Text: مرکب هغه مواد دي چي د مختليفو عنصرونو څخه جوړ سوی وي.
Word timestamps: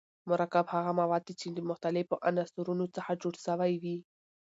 مرکب 0.29 0.65
هغه 0.75 0.91
مواد 0.99 1.21
دي 1.27 1.33
چي 1.41 1.47
د 1.51 1.59
مختليفو 1.69 2.21
عنصرونو 2.27 2.85
څخه 2.95 3.11
جوړ 3.21 3.33
سوی 3.47 3.73
وي. 3.83 3.97